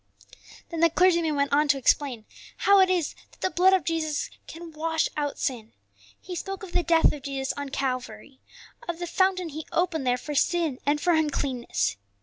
'"Then 0.69 0.79
the 0.79 0.89
clergyman 0.89 1.35
went 1.35 1.53
on 1.53 1.67
to 1.67 1.77
explain 1.77 2.25
how 2.57 2.79
it 2.79 2.89
is 2.89 3.13
that 3.29 3.41
the 3.41 3.51
blood 3.51 3.71
of 3.73 3.83
Jesus 3.83 4.31
can 4.47 4.71
wash 4.71 5.07
out 5.15 5.37
sin. 5.37 5.73
He 6.19 6.35
spoke 6.35 6.63
of 6.63 6.71
the 6.71 6.81
death 6.81 7.13
of 7.13 7.21
Jesus 7.21 7.53
on 7.55 7.69
Calvary, 7.69 8.39
of 8.89 8.97
the 8.97 9.05
fountain 9.05 9.49
He 9.49 9.67
opened 9.71 10.07
there 10.07 10.17
for 10.17 10.33
sin 10.33 10.79
and 10.87 10.99
for 10.99 11.13
uncleanness. 11.13 11.97